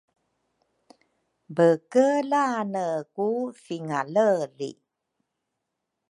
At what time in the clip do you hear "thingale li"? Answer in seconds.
3.63-4.71